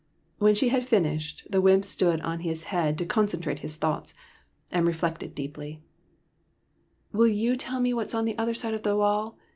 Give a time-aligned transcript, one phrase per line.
[0.39, 3.13] When she had finished, the wymp stood on his head SOMEBODY ELSE'S PRINCE 75 to
[3.13, 4.13] concentrate his thoughts,
[4.71, 5.77] and reflected deeply."
[7.13, 9.37] Will you tell me what is on the other side of my wall